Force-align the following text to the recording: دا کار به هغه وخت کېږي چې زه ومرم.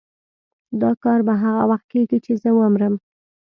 دا 0.81 0.91
کار 1.03 1.19
به 1.27 1.33
هغه 1.43 1.63
وخت 1.71 1.85
کېږي 1.93 2.17
چې 2.25 2.31
زه 2.41 2.49
ومرم. 2.53 2.93